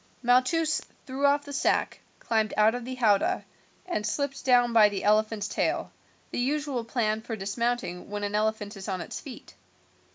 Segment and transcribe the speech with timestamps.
[0.23, 3.45] Malchus threw off the sack, climbed out of the howdah,
[3.85, 5.91] and slipped down by the elephant's tail,
[6.31, 9.53] the usual plan for dismounting when an elephant is on its feet.